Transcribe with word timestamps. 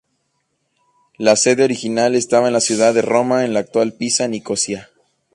La 1.19 1.35
sede 1.35 1.63
original 1.63 2.15
estaba 2.15 2.47
en 2.47 2.53
la 2.53 2.59
ciudad 2.59 2.91
de 2.95 3.03
Roma, 3.03 3.45
en 3.45 3.53
la 3.53 3.59
actual 3.59 3.93
Piazza 3.93 4.27
Nicosia. 4.27 4.89